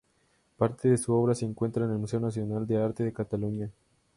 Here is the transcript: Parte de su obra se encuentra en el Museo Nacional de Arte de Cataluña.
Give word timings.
Parte 0.57 0.89
de 0.89 0.97
su 0.97 1.13
obra 1.13 1.35
se 1.35 1.45
encuentra 1.45 1.85
en 1.85 1.91
el 1.91 1.99
Museo 1.99 2.19
Nacional 2.19 2.65
de 2.65 2.77
Arte 2.81 3.03
de 3.03 3.13
Cataluña. 3.13 3.69